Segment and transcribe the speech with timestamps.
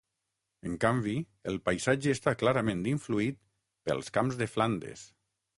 [0.69, 1.13] En canvi,
[1.51, 3.41] el paisatge està clarament influït
[3.91, 5.07] pels camps de Flandes.